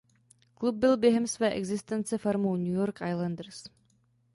[0.55, 3.63] Klub byl během své existence farmou New Yorku Islanders.